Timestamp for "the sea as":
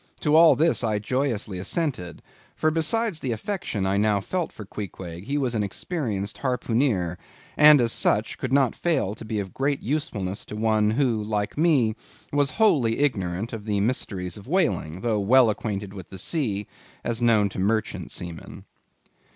16.09-17.21